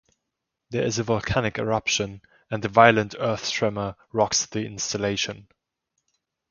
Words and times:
There 0.71 0.81
is 0.83 0.97
a 0.97 1.03
volcanic 1.03 1.59
eruption, 1.59 2.23
and 2.49 2.65
a 2.65 2.67
violent 2.67 3.13
earth 3.19 3.51
tremor 3.51 3.95
rocks 4.11 4.47
the 4.47 4.65
installation. 4.65 5.47